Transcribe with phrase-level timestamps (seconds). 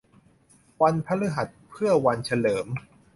[0.81, 2.67] วันพฤหัสเพื่อวันเฉลิม